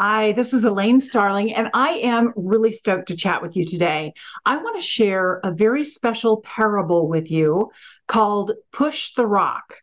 Hi, 0.00 0.30
this 0.30 0.54
is 0.54 0.64
Elaine 0.64 1.00
Starling, 1.00 1.52
and 1.54 1.70
I 1.74 1.94
am 2.04 2.32
really 2.36 2.70
stoked 2.70 3.08
to 3.08 3.16
chat 3.16 3.42
with 3.42 3.56
you 3.56 3.64
today. 3.64 4.14
I 4.46 4.58
want 4.58 4.76
to 4.76 4.86
share 4.86 5.40
a 5.42 5.52
very 5.52 5.84
special 5.84 6.36
parable 6.42 7.08
with 7.08 7.32
you 7.32 7.72
called 8.06 8.52
Push 8.70 9.14
the 9.14 9.26
Rock. 9.26 9.74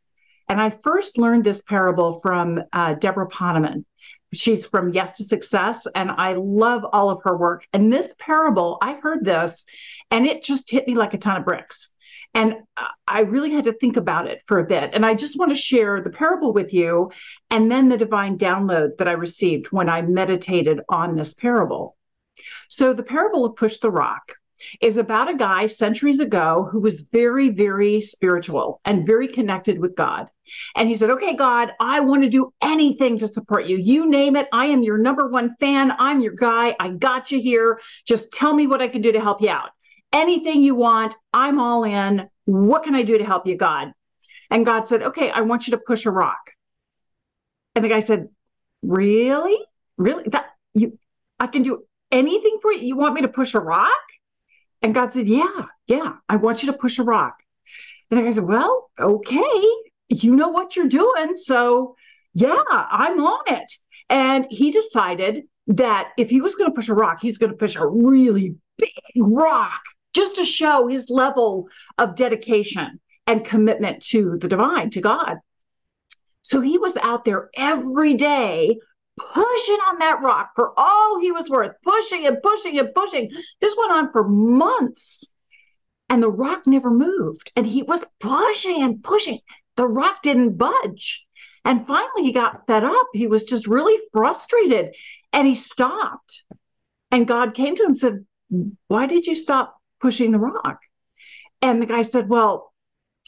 And 0.47 0.61
I 0.61 0.69
first 0.69 1.17
learned 1.17 1.43
this 1.43 1.61
parable 1.63 2.21
from 2.21 2.63
uh, 2.71 2.93
Deborah 2.93 3.27
Poneman. 3.27 3.83
She's 4.33 4.65
from 4.65 4.93
Yes 4.93 5.17
to 5.17 5.25
Success, 5.25 5.85
and 5.95 6.09
I 6.09 6.35
love 6.35 6.85
all 6.93 7.09
of 7.09 7.19
her 7.25 7.35
work. 7.35 7.67
And 7.73 7.91
this 7.91 8.15
parable, 8.17 8.77
I 8.81 8.93
heard 8.93 9.25
this, 9.25 9.65
and 10.11 10.25
it 10.25 10.43
just 10.43 10.71
hit 10.71 10.87
me 10.87 10.95
like 10.95 11.13
a 11.13 11.17
ton 11.17 11.35
of 11.35 11.43
bricks. 11.43 11.89
And 12.35 12.55
I 13.07 13.21
really 13.21 13.51
had 13.51 13.63
to 13.63 13.73
think 13.73 13.95
about 13.95 14.27
it 14.27 14.41
for 14.45 14.59
a 14.59 14.65
bit. 14.65 14.91
And 14.93 15.05
I 15.05 15.13
just 15.13 15.39
want 15.39 15.51
to 15.51 15.55
share 15.55 16.01
the 16.01 16.09
parable 16.09 16.51
with 16.51 16.73
you 16.73 17.11
and 17.49 17.71
then 17.71 17.87
the 17.87 17.97
divine 17.97 18.37
download 18.37 18.97
that 18.97 19.07
I 19.07 19.13
received 19.13 19.67
when 19.71 19.89
I 19.89 20.01
meditated 20.01 20.81
on 20.89 21.15
this 21.15 21.33
parable. 21.33 21.95
So, 22.67 22.91
the 22.91 23.03
parable 23.03 23.45
of 23.45 23.55
Push 23.55 23.77
the 23.77 23.89
Rock 23.89 24.33
is 24.81 24.97
about 24.97 25.29
a 25.29 25.35
guy 25.35 25.67
centuries 25.67 26.19
ago 26.19 26.67
who 26.69 26.81
was 26.81 27.01
very, 27.01 27.49
very 27.49 28.01
spiritual 28.01 28.81
and 28.83 29.05
very 29.05 29.29
connected 29.29 29.79
with 29.79 29.95
God. 29.95 30.27
And 30.75 30.89
he 30.89 30.97
said, 30.97 31.11
Okay, 31.11 31.35
God, 31.35 31.71
I 31.79 32.01
want 32.01 32.23
to 32.23 32.29
do 32.29 32.53
anything 32.61 33.17
to 33.19 33.29
support 33.29 33.65
you. 33.65 33.77
You 33.77 34.09
name 34.09 34.35
it. 34.35 34.49
I 34.51 34.65
am 34.65 34.83
your 34.83 34.97
number 34.97 35.29
one 35.29 35.55
fan. 35.61 35.93
I'm 35.97 36.19
your 36.19 36.33
guy. 36.33 36.75
I 36.81 36.89
got 36.89 37.31
you 37.31 37.39
here. 37.39 37.79
Just 38.05 38.33
tell 38.33 38.53
me 38.53 38.67
what 38.67 38.81
I 38.81 38.89
can 38.89 39.01
do 39.01 39.13
to 39.13 39.21
help 39.21 39.41
you 39.41 39.49
out 39.49 39.69
anything 40.13 40.61
you 40.61 40.75
want. 40.75 41.15
I'm 41.33 41.59
all 41.59 41.83
in. 41.83 42.29
What 42.45 42.83
can 42.83 42.95
I 42.95 43.03
do 43.03 43.17
to 43.17 43.25
help 43.25 43.47
you, 43.47 43.57
God? 43.57 43.91
And 44.49 44.65
God 44.65 44.87
said, 44.87 45.01
Okay, 45.01 45.29
I 45.29 45.41
want 45.41 45.67
you 45.67 45.71
to 45.71 45.77
push 45.77 46.05
a 46.05 46.11
rock. 46.11 46.51
And 47.75 47.83
the 47.83 47.89
guy 47.89 47.99
said, 47.99 48.29
Really? 48.83 49.57
Really? 49.97 50.23
That 50.29 50.45
you 50.73 50.97
I 51.39 51.47
can 51.47 51.63
do 51.63 51.83
anything 52.11 52.59
for 52.61 52.71
you. 52.71 52.85
You 52.85 52.95
want 52.95 53.15
me 53.15 53.21
to 53.21 53.27
push 53.27 53.53
a 53.53 53.59
rock? 53.59 53.91
And 54.81 54.93
God 54.93 55.13
said, 55.13 55.27
Yeah, 55.27 55.65
yeah, 55.87 56.13
I 56.29 56.37
want 56.37 56.63
you 56.63 56.71
to 56.71 56.77
push 56.77 56.99
a 56.99 57.03
rock. 57.03 57.35
And 58.09 58.19
the 58.19 58.23
guy 58.23 58.29
said, 58.29 58.43
Well, 58.43 58.89
okay, 58.99 59.63
you 60.09 60.35
know 60.35 60.49
what 60.49 60.75
you're 60.75 60.87
doing. 60.87 61.35
So 61.35 61.95
yeah, 62.33 62.61
I'm 62.69 63.19
on 63.23 63.43
it. 63.47 63.71
And 64.09 64.45
he 64.49 64.71
decided 64.71 65.43
that 65.67 66.11
if 66.17 66.29
he 66.29 66.41
was 66.41 66.55
going 66.55 66.69
to 66.69 66.75
push 66.75 66.89
a 66.89 66.93
rock, 66.93 67.19
he's 67.21 67.37
going 67.37 67.51
to 67.51 67.57
push 67.57 67.75
a 67.75 67.87
really 67.87 68.55
big 68.77 68.91
rock 69.17 69.81
just 70.15 70.35
to 70.37 70.45
show 70.45 70.87
his 70.87 71.09
level 71.09 71.67
of 71.97 72.15
dedication 72.15 72.99
and 73.27 73.45
commitment 73.45 74.03
to 74.05 74.37
the 74.39 74.47
divine, 74.47 74.89
to 74.91 75.01
God. 75.01 75.37
So 76.41 76.61
he 76.61 76.77
was 76.77 76.95
out 76.97 77.25
there 77.25 77.49
every 77.55 78.13
day 78.13 78.79
pushing 79.17 79.77
on 79.87 79.99
that 79.99 80.21
rock 80.21 80.51
for 80.55 80.73
all 80.77 81.19
he 81.19 81.31
was 81.31 81.49
worth, 81.49 81.73
pushing 81.83 82.25
and 82.25 82.41
pushing 82.41 82.79
and 82.79 82.93
pushing. 82.93 83.29
This 83.59 83.75
went 83.77 83.91
on 83.91 84.11
for 84.11 84.27
months. 84.27 85.25
And 86.07 86.21
the 86.21 86.29
rock 86.29 86.67
never 86.67 86.91
moved. 86.91 87.51
And 87.55 87.65
he 87.65 87.81
was 87.81 88.03
pushing 88.19 88.83
and 88.83 89.03
pushing. 89.03 89.39
The 89.75 89.87
rock 89.87 90.21
didn't 90.21 90.57
budge. 90.57 91.25
And 91.65 91.85
finally, 91.87 92.21
he 92.23 92.31
got 92.31 92.67
fed 92.67 92.83
up. 92.83 93.07
He 93.13 93.25
was 93.25 93.43
just 93.43 93.65
really 93.65 93.99
frustrated 94.13 94.93
and 95.33 95.47
he 95.47 95.55
stopped. 95.55 96.43
And 97.09 97.27
God 97.27 97.55
came 97.55 97.75
to 97.75 97.83
him 97.83 97.89
and 97.89 97.99
said, 97.99 98.25
Why 98.87 99.07
did 99.07 99.25
you 99.25 99.33
stop 99.33 99.75
pushing 100.05 100.31
the 100.31 100.37
rock. 100.37 100.79
And 101.63 101.81
the 101.81 101.87
guy 101.87 102.03
said, 102.03 102.29
Well, 102.29 102.71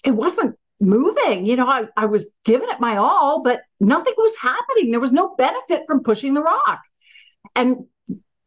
it 0.04 0.12
wasn't 0.12 0.58
moving. 0.80 1.48
You 1.48 1.56
know, 1.56 1.66
I, 1.66 1.86
I 1.98 2.06
was 2.06 2.30
giving 2.46 2.70
it 2.70 2.80
my 2.80 2.98
all, 2.98 3.42
but 3.42 3.62
nothing 3.80 4.14
was 4.16 4.34
happening. 4.40 4.92
There 4.92 5.00
was 5.00 5.12
no 5.12 5.34
benefit 5.36 5.86
from 5.88 6.04
pushing 6.04 6.36
the 6.36 6.44
rock. 6.44 6.82
And 7.56 7.86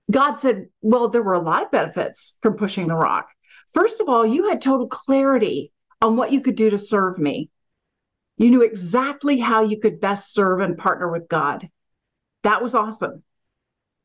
God 0.08 0.36
said, 0.36 0.68
Well, 0.80 1.08
there 1.08 1.24
were 1.24 1.34
a 1.34 1.41
lot 1.41 1.64
of 1.64 1.72
benefits 1.72 2.38
from 2.41 2.54
pushing 2.54 2.86
the 2.86 2.94
rock. 2.94 3.28
First 3.74 4.00
of 4.00 4.08
all, 4.08 4.24
you 4.24 4.48
had 4.48 4.62
total 4.62 4.86
clarity 4.86 5.72
on 6.00 6.16
what 6.16 6.30
you 6.30 6.41
could 6.41 6.54
do 6.54 6.70
to 6.70 6.78
serve 6.78 7.18
me. 7.18 7.50
You 8.36 8.50
knew 8.50 8.62
exactly 8.62 9.41
how 9.41 9.64
you 9.64 9.80
could 9.80 10.00
best 10.00 10.32
serve 10.32 10.60
and 10.60 10.78
partner 10.78 11.10
with 11.10 11.28
God. 11.28 11.68
That 12.44 12.62
was 12.62 12.76
awesome. 12.76 13.24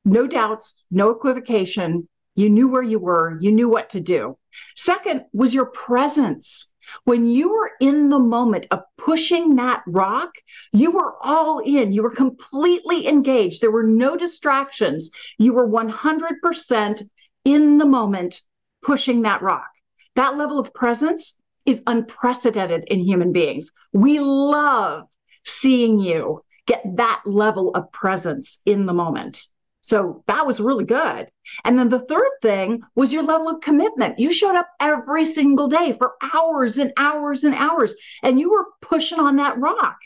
No 0.04 0.26
doubts, 0.26 0.84
no 0.90 1.12
equivocation. 1.12 2.08
You 2.36 2.50
knew 2.50 2.68
where 2.68 2.84
you 2.84 3.00
were, 3.00 3.38
you 3.40 3.52
knew 3.52 3.70
what 3.70 3.92
to 3.92 4.00
do. 4.00 4.38
Second 4.76 5.26
was 5.34 5.54
your 5.54 5.68
presence. 5.68 6.72
When 7.04 7.26
you 7.26 7.50
were 7.52 7.72
in 7.80 8.10
the 8.10 8.20
moment 8.20 8.68
of 8.72 8.84
pushing 8.98 9.56
that 9.56 9.84
rock, 9.88 10.32
you 10.72 10.92
were 10.92 11.16
all 11.22 11.60
in. 11.60 11.92
You 11.92 12.04
were 12.04 12.12
completely 12.12 13.08
engaged. 13.08 13.62
There 13.62 13.72
were 13.72 13.84
no 13.84 14.16
distractions. 14.16 15.10
You 15.40 15.54
were 15.54 15.68
100% 15.68 17.02
in 17.46 17.78
the 17.78 17.86
moment 17.86 18.42
pushing 18.84 19.24
that 19.24 19.42
rock. 19.42 19.70
That 20.16 20.38
level 20.38 20.60
of 20.60 20.74
presence 20.74 21.36
is 21.66 21.84
unprecedented 21.88 22.84
in 22.88 23.00
human 23.00 23.32
beings. 23.32 23.72
We 23.92 24.20
love 24.20 25.08
seeing 25.44 26.00
you 26.00 26.44
get 26.68 26.84
that 26.98 27.22
level 27.26 27.72
of 27.72 27.92
presence 27.92 28.60
in 28.66 28.86
the 28.86 28.94
moment. 28.94 29.44
So 29.86 30.24
that 30.26 30.48
was 30.48 30.60
really 30.60 30.84
good. 30.84 31.30
And 31.64 31.78
then 31.78 31.90
the 31.90 32.00
third 32.00 32.32
thing 32.42 32.82
was 32.96 33.14
your 33.14 33.22
level 33.22 33.50
of 33.50 33.62
commitment. 33.62 34.18
You 34.18 34.34
showed 34.34 34.56
up 34.56 34.68
every 34.80 35.26
single 35.26 35.68
day 35.68 35.94
for 35.96 36.14
hours 36.34 36.80
and 36.80 36.92
hours 36.98 37.44
and 37.44 37.54
hours, 37.54 37.94
and 38.24 38.40
you 38.40 38.50
were 38.50 38.66
pushing 38.82 39.20
on 39.20 39.36
that 39.36 39.60
rock. 39.60 39.98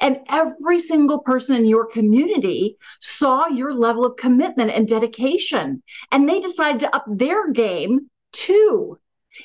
And 0.00 0.18
every 0.28 0.78
single 0.78 1.24
person 1.24 1.56
in 1.56 1.64
your 1.64 1.86
community 1.86 2.76
saw 3.00 3.48
your 3.48 3.74
level 3.74 4.04
of 4.04 4.16
commitment 4.16 4.70
and 4.70 4.86
dedication. 4.86 5.82
And 6.12 6.28
they 6.28 6.38
decided 6.38 6.78
to 6.82 6.94
up 6.94 7.04
their 7.08 7.50
game 7.50 8.08
too 8.32 9.00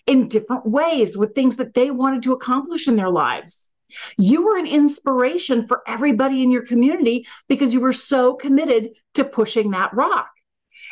in 0.06 0.28
different 0.28 0.68
ways 0.68 1.18
with 1.18 1.34
things 1.34 1.58
that 1.58 1.74
they 1.74 1.90
wanted 1.90 2.22
to 2.24 2.34
accomplish 2.34 2.88
in 2.88 2.96
their 2.96 3.10
lives. 3.10 3.69
You 4.18 4.46
were 4.46 4.58
an 4.58 4.68
inspiration 4.68 5.68
for 5.68 5.82
everybody 5.88 6.44
in 6.44 6.52
your 6.52 6.66
community 6.66 7.28
because 7.48 7.74
you 7.74 7.80
were 7.80 7.94
so 7.94 8.34
committed 8.34 8.92
to 9.16 9.24
pushing 9.24 9.72
that 9.72 9.94
rock. 9.94 10.30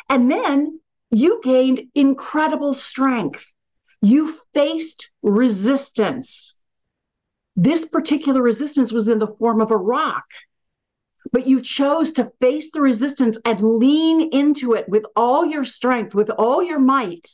And 0.08 0.30
then 0.30 0.80
you 1.10 1.40
gained 1.42 1.82
incredible 1.94 2.74
strength. 2.74 3.52
You 4.02 4.34
faced 4.54 5.10
resistance. 5.22 6.54
This 7.56 7.84
particular 7.84 8.42
resistance 8.42 8.92
was 8.92 9.08
in 9.08 9.18
the 9.18 9.26
form 9.26 9.60
of 9.60 9.70
a 9.70 9.76
rock, 9.76 10.26
but 11.32 11.46
you 11.46 11.60
chose 11.60 12.12
to 12.12 12.32
face 12.40 12.70
the 12.70 12.80
resistance 12.80 13.38
and 13.44 13.60
lean 13.60 14.30
into 14.32 14.74
it 14.74 14.88
with 14.88 15.04
all 15.16 15.44
your 15.44 15.64
strength, 15.64 16.14
with 16.14 16.30
all 16.30 16.62
your 16.62 16.78
might 16.78 17.28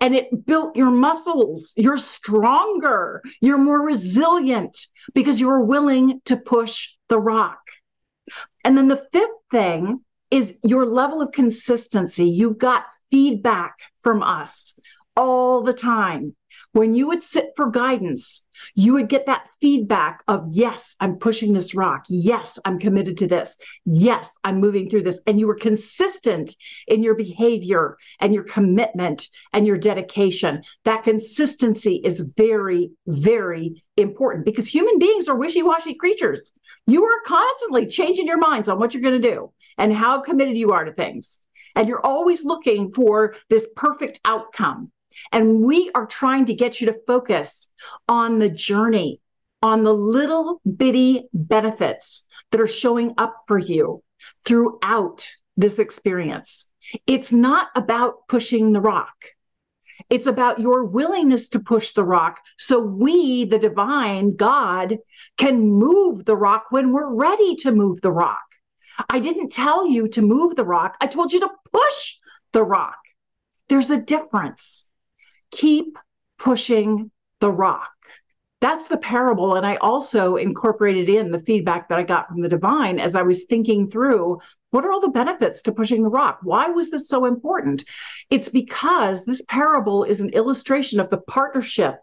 and 0.00 0.14
it 0.14 0.46
built 0.46 0.76
your 0.76 0.90
muscles. 0.90 1.72
You're 1.76 1.98
stronger, 1.98 3.22
you're 3.40 3.58
more 3.58 3.82
resilient 3.82 4.86
because 5.14 5.40
you 5.40 5.48
were 5.48 5.64
willing 5.64 6.20
to 6.26 6.36
push 6.36 6.94
the 7.08 7.18
rock. 7.18 7.60
And 8.64 8.76
then 8.76 8.88
the 8.88 9.04
fifth 9.12 9.30
thing 9.50 10.00
is 10.30 10.56
your 10.62 10.86
level 10.86 11.20
of 11.20 11.32
consistency. 11.32 12.28
You 12.28 12.54
got 12.54 12.84
feedback 13.10 13.76
from 14.02 14.22
us 14.22 14.78
all 15.16 15.62
the 15.62 15.74
time. 15.74 16.34
When 16.72 16.94
you 16.94 17.06
would 17.08 17.22
sit 17.22 17.50
for 17.56 17.70
guidance, 17.70 18.44
you 18.74 18.92
would 18.94 19.08
get 19.08 19.26
that 19.26 19.48
feedback 19.60 20.22
of, 20.28 20.46
yes, 20.50 20.94
I'm 21.00 21.18
pushing 21.18 21.52
this 21.52 21.74
rock. 21.74 22.04
Yes, 22.08 22.58
I'm 22.64 22.78
committed 22.78 23.18
to 23.18 23.26
this. 23.26 23.56
Yes, 23.84 24.30
I'm 24.44 24.60
moving 24.60 24.88
through 24.88 25.02
this. 25.02 25.20
And 25.26 25.38
you 25.38 25.46
were 25.46 25.54
consistent 25.54 26.54
in 26.86 27.02
your 27.02 27.14
behavior 27.14 27.96
and 28.20 28.34
your 28.34 28.44
commitment 28.44 29.28
and 29.52 29.66
your 29.66 29.76
dedication. 29.76 30.62
That 30.84 31.04
consistency 31.04 32.00
is 32.04 32.20
very, 32.36 32.92
very 33.06 33.82
important 33.96 34.44
because 34.44 34.68
human 34.68 34.98
beings 34.98 35.28
are 35.28 35.36
wishy 35.36 35.62
washy 35.62 35.94
creatures. 35.94 36.52
You 36.86 37.04
are 37.04 37.20
constantly 37.26 37.86
changing 37.86 38.26
your 38.26 38.38
minds 38.38 38.68
on 38.68 38.78
what 38.78 38.92
you're 38.92 39.02
going 39.02 39.20
to 39.20 39.30
do 39.30 39.52
and 39.78 39.92
how 39.92 40.20
committed 40.20 40.56
you 40.56 40.72
are 40.72 40.84
to 40.84 40.92
things. 40.92 41.40
And 41.74 41.88
you're 41.88 42.04
always 42.04 42.44
looking 42.44 42.92
for 42.92 43.36
this 43.48 43.68
perfect 43.76 44.20
outcome. 44.24 44.90
And 45.30 45.62
we 45.62 45.90
are 45.94 46.06
trying 46.06 46.46
to 46.46 46.54
get 46.54 46.80
you 46.80 46.86
to 46.88 47.00
focus 47.06 47.68
on 48.08 48.38
the 48.38 48.48
journey 48.48 49.20
on 49.62 49.84
the 49.84 49.94
little 49.94 50.60
bitty 50.76 51.28
benefits 51.32 52.26
that 52.50 52.60
are 52.60 52.66
showing 52.66 53.14
up 53.16 53.44
for 53.46 53.58
you 53.58 54.02
throughout 54.44 55.28
this 55.56 55.78
experience. 55.78 56.68
It's 57.06 57.32
not 57.32 57.68
about 57.76 58.26
pushing 58.28 58.72
the 58.72 58.80
rock. 58.80 59.14
It's 60.10 60.26
about 60.26 60.58
your 60.58 60.84
willingness 60.84 61.48
to 61.50 61.60
push 61.60 61.92
the 61.92 62.04
rock 62.04 62.40
so 62.58 62.80
we, 62.80 63.44
the 63.44 63.58
divine 63.58 64.36
God, 64.36 64.98
can 65.36 65.60
move 65.60 66.24
the 66.24 66.36
rock 66.36 66.66
when 66.70 66.92
we're 66.92 67.14
ready 67.14 67.54
to 67.56 67.72
move 67.72 68.00
the 68.00 68.12
rock. 68.12 68.42
I 69.08 69.20
didn't 69.20 69.50
tell 69.50 69.86
you 69.86 70.08
to 70.08 70.22
move 70.22 70.56
the 70.56 70.64
rock, 70.64 70.96
I 71.00 71.06
told 71.06 71.32
you 71.32 71.40
to 71.40 71.50
push 71.72 72.16
the 72.52 72.64
rock. 72.64 72.98
There's 73.68 73.90
a 73.90 73.96
difference. 73.96 74.88
Keep 75.52 75.98
pushing 76.38 77.10
the 77.40 77.50
rock. 77.50 77.90
That's 78.60 78.86
the 78.86 78.98
parable. 78.98 79.56
And 79.56 79.66
I 79.66 79.76
also 79.76 80.36
incorporated 80.36 81.08
in 81.08 81.30
the 81.30 81.40
feedback 81.40 81.88
that 81.88 81.98
I 81.98 82.04
got 82.04 82.28
from 82.28 82.40
the 82.40 82.48
divine 82.48 83.00
as 83.00 83.14
I 83.14 83.22
was 83.22 83.44
thinking 83.44 83.90
through 83.90 84.40
what 84.70 84.84
are 84.84 84.92
all 84.92 85.00
the 85.00 85.08
benefits 85.08 85.62
to 85.62 85.72
pushing 85.72 86.02
the 86.02 86.08
rock? 86.08 86.38
Why 86.42 86.68
was 86.68 86.90
this 86.90 87.08
so 87.08 87.26
important? 87.26 87.84
It's 88.30 88.48
because 88.48 89.24
this 89.24 89.42
parable 89.48 90.04
is 90.04 90.20
an 90.20 90.30
illustration 90.30 90.98
of 90.98 91.10
the 91.10 91.20
partnership 91.22 91.96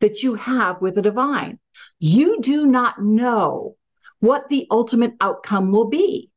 that 0.00 0.22
you 0.22 0.34
have 0.34 0.80
with 0.80 0.94
the 0.94 1.02
divine. 1.02 1.58
You 1.98 2.40
do 2.40 2.66
not 2.66 3.02
know 3.02 3.76
what 4.20 4.48
the 4.48 4.66
ultimate 4.70 5.14
outcome 5.20 5.70
will 5.70 5.88
be. 5.88 6.30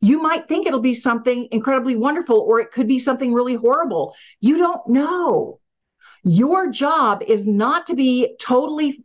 You 0.00 0.20
might 0.20 0.48
think 0.48 0.66
it'll 0.66 0.80
be 0.80 0.94
something 0.94 1.48
incredibly 1.50 1.96
wonderful, 1.96 2.38
or 2.38 2.60
it 2.60 2.72
could 2.72 2.88
be 2.88 2.98
something 2.98 3.32
really 3.32 3.54
horrible. 3.54 4.14
You 4.40 4.58
don't 4.58 4.88
know. 4.88 5.60
Your 6.24 6.70
job 6.70 7.22
is 7.22 7.46
not 7.46 7.86
to 7.86 7.94
be 7.94 8.36
totally 8.40 9.04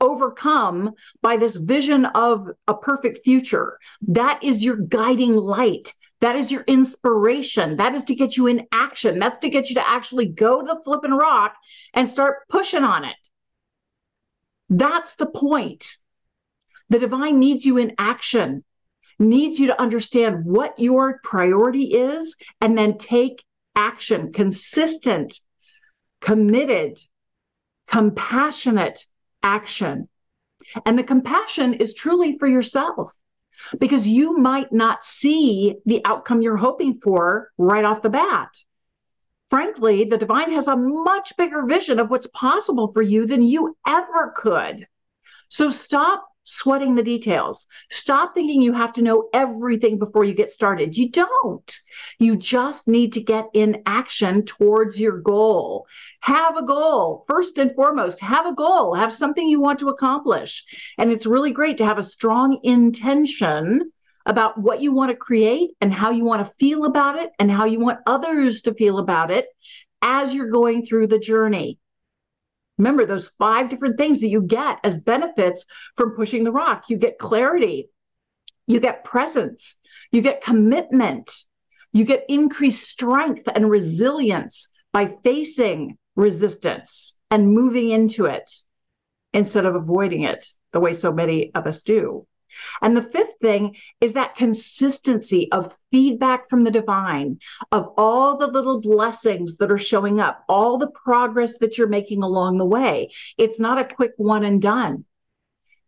overcome 0.00 0.92
by 1.22 1.36
this 1.36 1.56
vision 1.56 2.04
of 2.06 2.48
a 2.68 2.74
perfect 2.74 3.24
future. 3.24 3.78
That 4.08 4.42
is 4.42 4.64
your 4.64 4.76
guiding 4.76 5.36
light. 5.36 5.92
That 6.20 6.36
is 6.36 6.50
your 6.50 6.62
inspiration. 6.62 7.76
That 7.76 7.94
is 7.94 8.04
to 8.04 8.14
get 8.14 8.36
you 8.36 8.46
in 8.46 8.66
action. 8.72 9.18
That's 9.18 9.38
to 9.40 9.50
get 9.50 9.68
you 9.68 9.74
to 9.76 9.88
actually 9.88 10.26
go 10.26 10.60
to 10.60 10.66
the 10.66 10.82
flipping 10.82 11.12
rock 11.12 11.54
and 11.94 12.08
start 12.08 12.48
pushing 12.48 12.84
on 12.84 13.04
it. 13.04 13.16
That's 14.68 15.16
the 15.16 15.26
point. 15.26 15.86
The 16.88 16.98
divine 16.98 17.38
needs 17.38 17.64
you 17.64 17.78
in 17.78 17.94
action, 17.98 18.64
needs 19.18 19.58
you 19.58 19.68
to 19.68 19.80
understand 19.80 20.44
what 20.44 20.78
your 20.78 21.20
priority 21.22 21.94
is, 21.94 22.34
and 22.60 22.76
then 22.76 22.98
take 22.98 23.44
action, 23.74 24.32
consistent, 24.32 25.38
committed, 26.20 26.98
compassionate 27.86 29.04
action. 29.42 30.08
And 30.84 30.98
the 30.98 31.04
compassion 31.04 31.74
is 31.74 31.94
truly 31.94 32.38
for 32.38 32.46
yourself 32.46 33.12
because 33.78 34.06
you 34.06 34.36
might 34.36 34.72
not 34.72 35.04
see 35.04 35.76
the 35.86 36.02
outcome 36.04 36.42
you're 36.42 36.56
hoping 36.56 37.00
for 37.00 37.50
right 37.56 37.84
off 37.84 38.02
the 38.02 38.10
bat. 38.10 38.50
Frankly, 39.48 40.04
the 40.04 40.18
divine 40.18 40.52
has 40.52 40.66
a 40.66 40.76
much 40.76 41.32
bigger 41.36 41.64
vision 41.66 41.98
of 41.98 42.10
what's 42.10 42.26
possible 42.28 42.92
for 42.92 43.02
you 43.02 43.26
than 43.26 43.42
you 43.42 43.76
ever 43.86 44.34
could. 44.36 44.86
So 45.48 45.70
stop 45.70 46.26
sweating 46.46 46.94
the 46.94 47.02
details. 47.02 47.66
Stop 47.90 48.32
thinking 48.34 48.62
you 48.62 48.72
have 48.72 48.92
to 48.94 49.02
know 49.02 49.28
everything 49.34 49.98
before 49.98 50.24
you 50.24 50.32
get 50.32 50.50
started. 50.50 50.96
You 50.96 51.10
don't. 51.10 51.78
You 52.18 52.36
just 52.36 52.88
need 52.88 53.12
to 53.14 53.20
get 53.20 53.50
in 53.52 53.82
action 53.84 54.44
towards 54.44 54.98
your 54.98 55.20
goal. 55.20 55.86
Have 56.20 56.56
a 56.56 56.64
goal. 56.64 57.24
First 57.28 57.58
and 57.58 57.74
foremost, 57.74 58.20
have 58.20 58.46
a 58.46 58.54
goal. 58.54 58.94
Have 58.94 59.12
something 59.12 59.46
you 59.46 59.60
want 59.60 59.80
to 59.80 59.88
accomplish. 59.88 60.64
And 60.96 61.10
it's 61.10 61.26
really 61.26 61.52
great 61.52 61.78
to 61.78 61.84
have 61.84 61.98
a 61.98 62.04
strong 62.04 62.58
intention 62.62 63.90
about 64.24 64.58
what 64.58 64.80
you 64.80 64.92
want 64.92 65.10
to 65.10 65.16
create 65.16 65.70
and 65.80 65.92
how 65.92 66.10
you 66.10 66.24
want 66.24 66.46
to 66.46 66.54
feel 66.54 66.84
about 66.84 67.18
it 67.18 67.30
and 67.38 67.50
how 67.50 67.64
you 67.64 67.80
want 67.80 68.00
others 68.06 68.62
to 68.62 68.74
feel 68.74 68.98
about 68.98 69.30
it 69.30 69.46
as 70.02 70.32
you're 70.32 70.50
going 70.50 70.84
through 70.84 71.08
the 71.08 71.18
journey. 71.18 71.78
Remember 72.78 73.06
those 73.06 73.28
five 73.38 73.68
different 73.68 73.96
things 73.96 74.20
that 74.20 74.28
you 74.28 74.42
get 74.42 74.78
as 74.84 74.98
benefits 74.98 75.66
from 75.96 76.14
pushing 76.14 76.44
the 76.44 76.52
rock. 76.52 76.84
You 76.88 76.96
get 76.96 77.18
clarity, 77.18 77.88
you 78.66 78.80
get 78.80 79.04
presence, 79.04 79.76
you 80.12 80.20
get 80.20 80.42
commitment, 80.42 81.32
you 81.92 82.04
get 82.04 82.26
increased 82.28 82.88
strength 82.88 83.48
and 83.54 83.70
resilience 83.70 84.68
by 84.92 85.16
facing 85.24 85.96
resistance 86.14 87.14
and 87.30 87.52
moving 87.52 87.90
into 87.90 88.26
it 88.26 88.50
instead 89.32 89.66
of 89.66 89.74
avoiding 89.74 90.22
it 90.22 90.46
the 90.72 90.80
way 90.80 90.94
so 90.94 91.12
many 91.12 91.54
of 91.54 91.66
us 91.66 91.82
do. 91.82 92.26
And 92.82 92.96
the 92.96 93.02
fifth 93.02 93.34
thing 93.40 93.76
is 94.00 94.14
that 94.14 94.36
consistency 94.36 95.50
of 95.52 95.76
feedback 95.90 96.48
from 96.48 96.64
the 96.64 96.70
divine, 96.70 97.38
of 97.72 97.92
all 97.96 98.36
the 98.36 98.46
little 98.46 98.80
blessings 98.80 99.56
that 99.58 99.72
are 99.72 99.78
showing 99.78 100.20
up, 100.20 100.44
all 100.48 100.78
the 100.78 100.90
progress 100.90 101.58
that 101.58 101.78
you're 101.78 101.88
making 101.88 102.22
along 102.22 102.58
the 102.58 102.64
way. 102.64 103.10
It's 103.38 103.60
not 103.60 103.78
a 103.78 103.94
quick 103.94 104.12
one 104.16 104.44
and 104.44 104.60
done, 104.60 105.04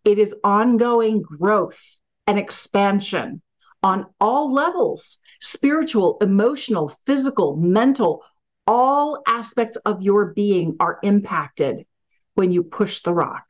it 0.05 0.19
is 0.19 0.35
ongoing 0.43 1.23
growth 1.23 1.83
and 2.27 2.39
expansion 2.39 3.43
on 3.83 4.07
all 4.21 4.53
levels 4.53 5.21
spiritual, 5.41 6.19
emotional, 6.21 6.89
physical, 7.07 7.57
mental. 7.57 8.25
All 8.67 9.23
aspects 9.27 9.77
of 9.79 10.03
your 10.03 10.27
being 10.35 10.77
are 10.79 10.99
impacted 11.03 11.87
when 12.35 12.53
you 12.53 12.63
push 12.63 13.03
the 13.03 13.15
rock. 13.15 13.48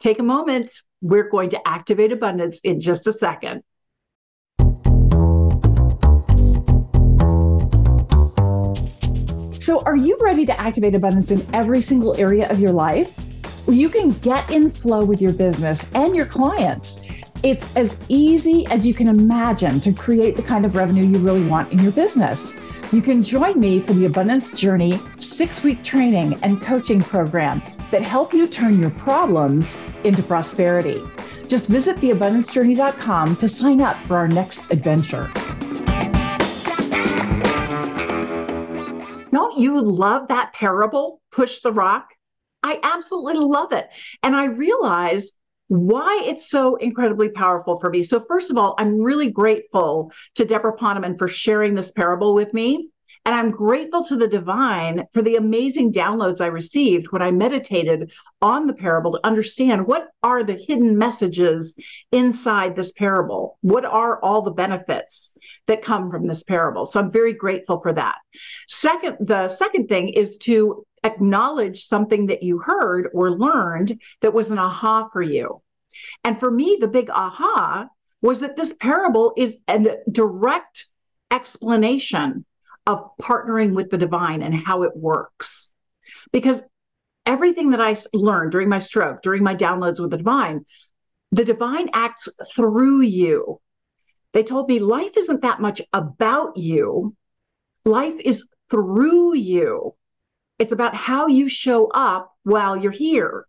Take 0.00 0.20
a 0.20 0.22
moment. 0.22 0.72
We're 1.00 1.28
going 1.28 1.50
to 1.50 1.68
activate 1.68 2.12
abundance 2.12 2.60
in 2.62 2.80
just 2.80 3.06
a 3.08 3.12
second. 3.12 3.62
So, 9.60 9.80
are 9.80 9.96
you 9.96 10.16
ready 10.20 10.46
to 10.46 10.58
activate 10.58 10.94
abundance 10.94 11.32
in 11.32 11.46
every 11.52 11.80
single 11.80 12.16
area 12.16 12.48
of 12.48 12.60
your 12.60 12.72
life? 12.72 13.18
You 13.68 13.88
can 13.88 14.10
get 14.10 14.48
in 14.50 14.70
flow 14.70 15.04
with 15.04 15.20
your 15.20 15.32
business 15.32 15.92
and 15.94 16.14
your 16.14 16.26
clients. 16.26 17.04
It's 17.42 17.76
as 17.76 18.04
easy 18.08 18.66
as 18.68 18.86
you 18.86 18.94
can 18.94 19.08
imagine 19.08 19.80
to 19.80 19.92
create 19.92 20.36
the 20.36 20.42
kind 20.42 20.64
of 20.64 20.74
revenue 20.76 21.04
you 21.04 21.18
really 21.18 21.44
want 21.46 21.72
in 21.72 21.80
your 21.80 21.92
business. 21.92 22.58
You 22.92 23.02
can 23.02 23.22
join 23.22 23.60
me 23.60 23.80
for 23.80 23.92
the 23.92 24.06
Abundance 24.06 24.54
Journey 24.54 24.98
six 25.16 25.62
week 25.62 25.82
training 25.84 26.38
and 26.42 26.62
coaching 26.62 27.00
program 27.00 27.60
that 27.90 28.02
help 28.02 28.32
you 28.32 28.46
turn 28.46 28.80
your 28.80 28.90
problems 28.90 29.80
into 30.04 30.22
prosperity. 30.22 31.02
Just 31.48 31.68
visit 31.68 31.96
theabundancejourney.com 31.96 33.36
to 33.36 33.48
sign 33.48 33.80
up 33.80 33.96
for 34.06 34.16
our 34.16 34.28
next 34.28 34.70
adventure. 34.70 35.30
Don't 39.32 39.58
you 39.58 39.80
love 39.80 40.28
that 40.28 40.52
parable, 40.52 41.20
Push 41.32 41.60
the 41.60 41.72
Rock? 41.72 42.08
I 42.62 42.80
absolutely 42.82 43.36
love 43.36 43.72
it. 43.72 43.88
And 44.22 44.34
I 44.34 44.46
realize 44.46 45.32
why 45.68 46.22
it's 46.24 46.50
so 46.50 46.76
incredibly 46.76 47.28
powerful 47.28 47.78
for 47.78 47.90
me. 47.90 48.02
So, 48.02 48.24
first 48.26 48.50
of 48.50 48.58
all, 48.58 48.74
I'm 48.78 49.00
really 49.00 49.30
grateful 49.30 50.12
to 50.34 50.44
Deborah 50.44 50.76
Poneman 50.76 51.18
for 51.18 51.28
sharing 51.28 51.74
this 51.74 51.92
parable 51.92 52.34
with 52.34 52.52
me. 52.52 52.90
And 53.28 53.34
I'm 53.34 53.50
grateful 53.50 54.02
to 54.04 54.16
the 54.16 54.26
divine 54.26 55.06
for 55.12 55.20
the 55.20 55.36
amazing 55.36 55.92
downloads 55.92 56.40
I 56.40 56.46
received 56.46 57.12
when 57.12 57.20
I 57.20 57.30
meditated 57.30 58.10
on 58.40 58.66
the 58.66 58.72
parable 58.72 59.12
to 59.12 59.20
understand 59.22 59.86
what 59.86 60.08
are 60.22 60.42
the 60.42 60.54
hidden 60.54 60.96
messages 60.96 61.76
inside 62.10 62.74
this 62.74 62.90
parable? 62.90 63.58
What 63.60 63.84
are 63.84 64.18
all 64.24 64.40
the 64.40 64.50
benefits 64.50 65.36
that 65.66 65.82
come 65.82 66.10
from 66.10 66.26
this 66.26 66.42
parable? 66.42 66.86
So 66.86 67.00
I'm 67.00 67.10
very 67.10 67.34
grateful 67.34 67.82
for 67.82 67.92
that. 67.92 68.14
Second, 68.66 69.18
the 69.20 69.48
second 69.48 69.88
thing 69.88 70.08
is 70.08 70.38
to 70.44 70.86
acknowledge 71.04 71.84
something 71.84 72.28
that 72.28 72.42
you 72.42 72.56
heard 72.56 73.10
or 73.12 73.30
learned 73.30 74.00
that 74.22 74.32
was 74.32 74.50
an 74.50 74.58
aha 74.58 75.10
for 75.12 75.20
you. 75.20 75.60
And 76.24 76.40
for 76.40 76.50
me, 76.50 76.78
the 76.80 76.88
big 76.88 77.10
aha 77.10 77.90
was 78.22 78.40
that 78.40 78.56
this 78.56 78.72
parable 78.72 79.34
is 79.36 79.58
a 79.68 79.98
direct 80.10 80.86
explanation 81.30 82.46
of 82.88 83.10
partnering 83.20 83.74
with 83.74 83.90
the 83.90 83.98
divine 83.98 84.42
and 84.42 84.54
how 84.54 84.82
it 84.82 84.96
works. 84.96 85.70
Because 86.32 86.62
everything 87.26 87.70
that 87.70 87.82
I 87.82 87.94
learned 88.14 88.50
during 88.50 88.70
my 88.70 88.78
stroke, 88.78 89.20
during 89.22 89.42
my 89.44 89.54
downloads 89.54 90.00
with 90.00 90.10
the 90.10 90.16
divine, 90.16 90.64
the 91.30 91.44
divine 91.44 91.90
acts 91.92 92.28
through 92.56 93.02
you. 93.02 93.60
They 94.32 94.42
told 94.42 94.68
me 94.68 94.78
life 94.78 95.18
isn't 95.18 95.42
that 95.42 95.60
much 95.60 95.82
about 95.92 96.56
you, 96.56 97.14
life 97.84 98.18
is 98.18 98.48
through 98.70 99.34
you. 99.34 99.94
It's 100.58 100.72
about 100.72 100.94
how 100.94 101.26
you 101.26 101.48
show 101.48 101.88
up 101.88 102.34
while 102.42 102.74
you're 102.76 102.90
here. 102.90 103.46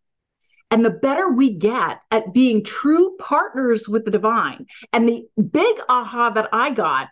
And 0.70 0.84
the 0.84 0.92
better 0.92 1.30
we 1.30 1.54
get 1.54 2.02
at 2.12 2.34
being 2.34 2.64
true 2.64 3.16
partners 3.20 3.88
with 3.88 4.04
the 4.04 4.12
divine, 4.12 4.68
and 4.92 5.08
the 5.08 5.28
big 5.42 5.78
aha 5.88 6.30
that 6.32 6.50
I 6.52 6.72
got 6.72 7.08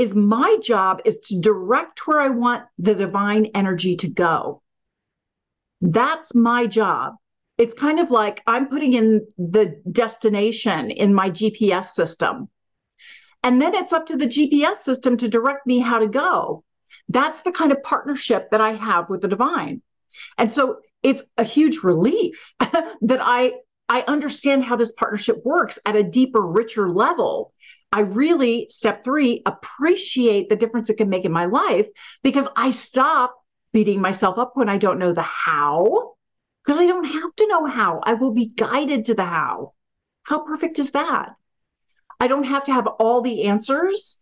is 0.00 0.14
my 0.14 0.56
job 0.62 1.02
is 1.04 1.18
to 1.20 1.40
direct 1.40 2.06
where 2.06 2.20
I 2.20 2.28
want 2.30 2.64
the 2.78 2.94
divine 2.94 3.46
energy 3.54 3.96
to 3.96 4.08
go. 4.08 4.62
That's 5.82 6.34
my 6.34 6.66
job 6.66 7.16
It's 7.58 7.74
kind 7.74 8.00
of 8.00 8.10
like 8.10 8.42
I'm 8.46 8.68
putting 8.68 8.94
in 8.94 9.26
the 9.36 9.80
destination 9.90 10.90
in 10.90 11.14
my 11.14 11.30
GPS 11.30 11.90
system. 11.92 12.48
And 13.42 13.60
then 13.60 13.74
it's 13.74 13.92
up 13.92 14.06
to 14.06 14.16
the 14.16 14.26
GPS 14.26 14.78
system 14.82 15.16
to 15.18 15.28
direct 15.28 15.66
me 15.66 15.78
how 15.80 15.98
to 15.98 16.06
go. 16.06 16.64
That's 17.08 17.42
the 17.42 17.52
kind 17.52 17.72
of 17.72 17.82
partnership 17.82 18.50
that 18.50 18.60
I 18.60 18.72
have 18.74 19.10
with 19.10 19.20
the 19.22 19.28
divine. 19.28 19.82
And 20.38 20.50
so 20.50 20.78
it's 21.02 21.22
a 21.36 21.44
huge 21.44 21.82
relief 21.82 22.54
that 22.60 23.20
I 23.20 23.54
I 23.88 24.04
understand 24.06 24.64
how 24.64 24.76
this 24.76 24.92
partnership 24.92 25.44
works 25.44 25.78
at 25.84 25.96
a 25.96 26.02
deeper, 26.04 26.40
richer 26.40 26.88
level. 26.88 27.52
I 27.92 28.00
really, 28.00 28.66
step 28.70 29.02
three, 29.02 29.42
appreciate 29.46 30.48
the 30.48 30.56
difference 30.56 30.90
it 30.90 30.96
can 30.96 31.08
make 31.08 31.24
in 31.24 31.32
my 31.32 31.46
life 31.46 31.88
because 32.22 32.46
I 32.54 32.70
stop 32.70 33.34
beating 33.72 34.00
myself 34.00 34.38
up 34.38 34.52
when 34.54 34.68
I 34.68 34.78
don't 34.78 34.98
know 34.98 35.12
the 35.12 35.22
how, 35.22 36.14
because 36.64 36.80
I 36.80 36.86
don't 36.86 37.04
have 37.04 37.34
to 37.36 37.46
know 37.48 37.66
how. 37.66 38.00
I 38.04 38.14
will 38.14 38.32
be 38.32 38.46
guided 38.46 39.06
to 39.06 39.14
the 39.14 39.24
how. 39.24 39.74
How 40.22 40.44
perfect 40.44 40.78
is 40.78 40.92
that? 40.92 41.34
I 42.20 42.28
don't 42.28 42.44
have 42.44 42.64
to 42.64 42.72
have 42.72 42.86
all 42.86 43.22
the 43.22 43.44
answers. 43.44 44.18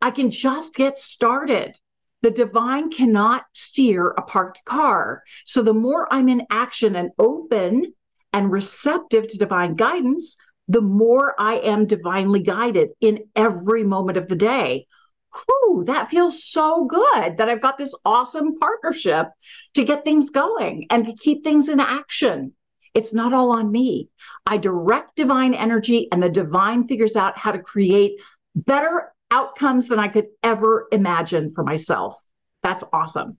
I 0.00 0.10
can 0.10 0.30
just 0.30 0.74
get 0.74 0.98
started. 0.98 1.76
The 2.22 2.30
divine 2.30 2.90
cannot 2.90 3.44
steer 3.52 4.10
a 4.10 4.22
parked 4.22 4.64
car. 4.64 5.22
So 5.44 5.62
the 5.62 5.74
more 5.74 6.12
I'm 6.12 6.28
in 6.28 6.46
action 6.50 6.94
and 6.94 7.10
open 7.18 7.94
and 8.32 8.52
receptive 8.52 9.28
to 9.28 9.38
divine 9.38 9.74
guidance, 9.74 10.36
the 10.68 10.82
more 10.82 11.34
I 11.38 11.56
am 11.56 11.86
divinely 11.86 12.40
guided 12.40 12.90
in 13.00 13.24
every 13.34 13.84
moment 13.84 14.18
of 14.18 14.28
the 14.28 14.36
day. 14.36 14.86
Whew, 15.34 15.84
that 15.86 16.10
feels 16.10 16.44
so 16.44 16.84
good 16.84 17.36
that 17.36 17.48
I've 17.48 17.62
got 17.62 17.78
this 17.78 17.94
awesome 18.04 18.58
partnership 18.58 19.28
to 19.74 19.84
get 19.84 20.04
things 20.04 20.30
going 20.30 20.86
and 20.90 21.04
to 21.06 21.14
keep 21.14 21.42
things 21.42 21.68
in 21.68 21.80
action. 21.80 22.52
It's 22.94 23.12
not 23.12 23.32
all 23.32 23.52
on 23.52 23.70
me. 23.70 24.08
I 24.46 24.56
direct 24.56 25.16
divine 25.16 25.54
energy, 25.54 26.08
and 26.10 26.22
the 26.22 26.28
divine 26.28 26.88
figures 26.88 27.16
out 27.16 27.38
how 27.38 27.52
to 27.52 27.58
create 27.58 28.20
better 28.54 29.12
outcomes 29.30 29.88
than 29.88 29.98
I 29.98 30.08
could 30.08 30.28
ever 30.42 30.88
imagine 30.90 31.50
for 31.50 31.62
myself. 31.62 32.18
That's 32.62 32.84
awesome. 32.92 33.38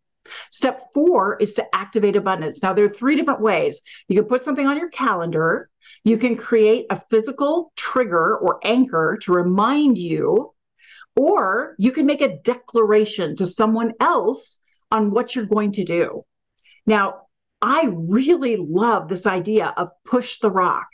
Step 0.52 0.90
four 0.94 1.38
is 1.38 1.54
to 1.56 1.76
activate 1.76 2.16
abundance. 2.16 2.62
Now, 2.62 2.74
there 2.74 2.86
are 2.86 2.94
three 2.94 3.16
different 3.16 3.42
ways. 3.42 3.82
You 4.08 4.16
can 4.16 4.30
put 4.30 4.44
something 4.44 4.68
on 4.68 4.78
your 4.78 4.90
calendar, 4.90 5.70
you 6.04 6.18
can 6.18 6.36
create 6.36 6.86
a 6.90 7.00
physical 7.10 7.72
trigger 7.76 8.38
or 8.38 8.60
anchor 8.64 9.18
to 9.24 9.34
remind 9.34 9.98
you, 9.98 10.54
or 11.16 11.76
you 11.78 11.92
can 11.92 12.06
make 12.06 12.22
a 12.22 12.38
declaration 12.38 13.36
to 13.38 13.46
someone 13.46 13.94
else 14.00 14.60
on 14.92 15.12
what 15.12 15.36
you're 15.36 15.46
going 15.46 15.74
to 15.74 15.84
do. 15.84 16.24
Now, 16.86 17.24
I 17.62 17.90
really 17.92 18.58
love 18.58 19.08
this 19.08 19.28
idea 19.28 19.74
of 19.76 19.90
push 20.06 20.40
the 20.40 20.52
rock. 20.52 20.88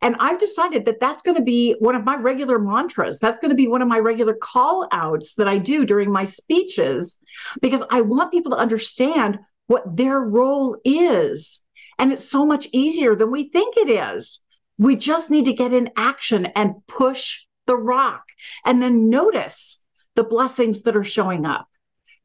And 0.00 0.16
I've 0.18 0.38
decided 0.38 0.86
that 0.86 1.00
that's 1.00 1.22
going 1.22 1.36
to 1.36 1.42
be 1.42 1.76
one 1.78 1.94
of 1.94 2.04
my 2.04 2.16
regular 2.16 2.58
mantras. 2.58 3.18
That's 3.18 3.38
going 3.38 3.50
to 3.50 3.56
be 3.56 3.68
one 3.68 3.82
of 3.82 3.88
my 3.88 3.98
regular 3.98 4.34
call 4.34 4.88
outs 4.92 5.34
that 5.34 5.48
I 5.48 5.58
do 5.58 5.84
during 5.84 6.10
my 6.10 6.24
speeches 6.24 7.18
because 7.60 7.82
I 7.90 8.00
want 8.00 8.32
people 8.32 8.52
to 8.52 8.56
understand 8.56 9.38
what 9.66 9.96
their 9.96 10.20
role 10.20 10.78
is. 10.84 11.62
And 11.98 12.12
it's 12.12 12.28
so 12.28 12.46
much 12.46 12.68
easier 12.72 13.14
than 13.14 13.30
we 13.30 13.50
think 13.50 13.76
it 13.76 13.90
is. 13.90 14.40
We 14.78 14.96
just 14.96 15.30
need 15.30 15.46
to 15.46 15.52
get 15.52 15.72
in 15.72 15.90
action 15.96 16.46
and 16.46 16.86
push 16.86 17.44
the 17.66 17.76
rock 17.76 18.24
and 18.64 18.82
then 18.82 19.10
notice 19.10 19.82
the 20.14 20.24
blessings 20.24 20.82
that 20.82 20.96
are 20.96 21.04
showing 21.04 21.44
up. 21.44 21.68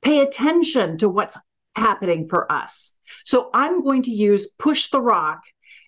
Pay 0.01 0.21
attention 0.21 0.98
to 1.00 1.10
what's 1.10 1.38
happening 1.75 2.27
for 2.27 2.51
us. 2.51 2.93
So 3.25 3.49
I'm 3.53 3.83
going 3.83 4.03
to 4.03 4.11
use 4.11 4.47
push 4.59 4.89
the 4.89 5.01
rock 5.01 5.41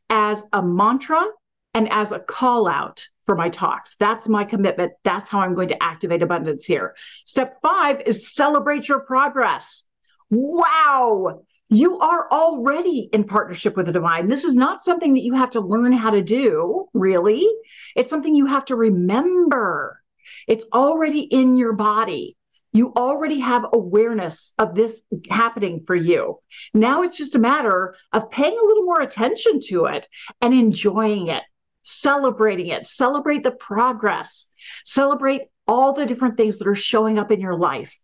as 0.09 0.45
a 0.53 0.61
mantra 0.61 1.25
and 1.73 1.91
as 1.91 2.11
a 2.11 2.19
call 2.19 2.67
out 2.67 3.05
for 3.25 3.35
my 3.35 3.49
talks. 3.49 3.95
That's 3.99 4.27
my 4.27 4.43
commitment. 4.43 4.93
That's 5.03 5.29
how 5.29 5.39
I'm 5.39 5.55
going 5.55 5.69
to 5.69 5.83
activate 5.83 6.21
abundance 6.21 6.65
here. 6.65 6.95
Step 7.25 7.57
five 7.61 8.01
is 8.05 8.33
celebrate 8.33 8.87
your 8.87 8.99
progress. 8.99 9.83
Wow. 10.29 11.43
You 11.69 11.99
are 11.99 12.27
already 12.31 13.09
in 13.11 13.23
partnership 13.23 13.75
with 13.75 13.87
the 13.87 13.91
divine. 13.91 14.27
This 14.27 14.43
is 14.43 14.55
not 14.55 14.83
something 14.83 15.13
that 15.15 15.23
you 15.23 15.33
have 15.33 15.51
to 15.51 15.61
learn 15.61 15.91
how 15.91 16.11
to 16.11 16.21
do, 16.21 16.85
really. 16.93 17.47
It's 17.95 18.09
something 18.09 18.35
you 18.35 18.45
have 18.45 18.65
to 18.65 18.75
remember. 18.75 19.99
It's 20.47 20.65
already 20.71 21.21
in 21.21 21.55
your 21.55 21.73
body. 21.73 22.37
You 22.73 22.91
already 22.97 23.39
have 23.39 23.65
awareness 23.71 24.53
of 24.57 24.73
this 24.73 25.03
happening 25.29 25.83
for 25.85 25.95
you. 25.95 26.39
Now 26.73 27.03
it's 27.03 27.17
just 27.17 27.35
a 27.35 27.39
matter 27.39 27.95
of 28.11 28.31
paying 28.31 28.57
a 28.57 28.65
little 28.65 28.83
more 28.83 29.01
attention 29.01 29.59
to 29.67 29.85
it 29.85 30.07
and 30.41 30.53
enjoying 30.53 31.27
it, 31.27 31.43
celebrating 31.83 32.67
it, 32.67 32.87
celebrate 32.87 33.43
the 33.43 33.51
progress, 33.51 34.47
celebrate 34.85 35.43
all 35.67 35.93
the 35.93 36.07
different 36.07 36.35
things 36.35 36.57
that 36.57 36.67
are 36.67 36.75
showing 36.75 37.19
up 37.19 37.31
in 37.31 37.39
your 37.39 37.55
life. 37.55 37.95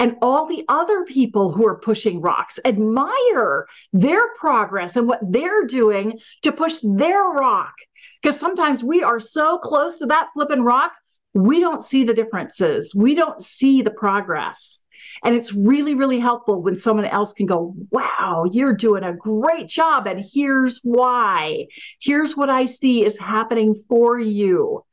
And 0.00 0.16
all 0.22 0.46
the 0.46 0.64
other 0.68 1.04
people 1.04 1.52
who 1.52 1.66
are 1.66 1.78
pushing 1.78 2.20
rocks 2.20 2.58
admire 2.64 3.66
their 3.92 4.34
progress 4.34 4.96
and 4.96 5.08
what 5.08 5.20
they're 5.22 5.64
doing 5.66 6.18
to 6.42 6.52
push 6.52 6.78
their 6.82 7.22
rock. 7.22 7.74
Because 8.20 8.38
sometimes 8.38 8.84
we 8.84 9.02
are 9.02 9.20
so 9.20 9.58
close 9.58 9.98
to 9.98 10.06
that 10.06 10.28
flipping 10.34 10.62
rock, 10.62 10.92
we 11.38 11.60
don't 11.60 11.84
see 11.84 12.02
the 12.02 12.14
differences. 12.14 12.94
We 12.94 13.14
don't 13.14 13.40
see 13.40 13.82
the 13.82 13.92
progress. 13.92 14.80
And 15.22 15.36
it's 15.36 15.54
really, 15.54 15.94
really 15.94 16.18
helpful 16.18 16.60
when 16.60 16.74
someone 16.74 17.04
else 17.04 17.32
can 17.32 17.46
go, 17.46 17.74
wow, 17.90 18.44
you're 18.50 18.74
doing 18.74 19.04
a 19.04 19.14
great 19.14 19.68
job. 19.68 20.08
And 20.08 20.24
here's 20.32 20.80
why. 20.82 21.66
Here's 22.00 22.36
what 22.36 22.50
I 22.50 22.64
see 22.64 23.04
is 23.04 23.18
happening 23.18 23.76
for 23.88 24.18
you 24.18 24.84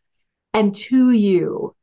and 0.53 0.75
to 0.75 1.11
you 1.11 1.75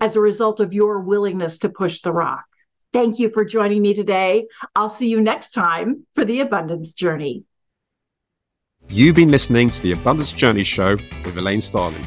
as 0.00 0.14
a 0.14 0.20
result 0.20 0.60
of 0.60 0.72
your 0.72 1.00
willingness 1.00 1.58
to 1.58 1.68
push 1.68 2.00
the 2.00 2.12
rock. 2.12 2.44
Thank 2.92 3.18
you 3.18 3.30
for 3.30 3.44
joining 3.44 3.82
me 3.82 3.94
today. 3.94 4.46
I'll 4.76 4.90
see 4.90 5.08
you 5.08 5.20
next 5.20 5.50
time 5.50 6.06
for 6.14 6.24
the 6.24 6.40
Abundance 6.40 6.94
Journey. 6.94 7.44
You've 8.88 9.16
been 9.16 9.30
listening 9.32 9.70
to 9.70 9.82
the 9.82 9.92
Abundance 9.92 10.30
Journey 10.30 10.62
Show 10.62 10.98
with 11.24 11.36
Elaine 11.36 11.60
Starling. 11.60 12.06